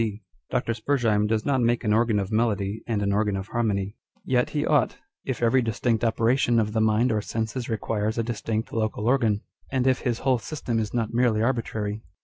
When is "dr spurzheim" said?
0.49-1.27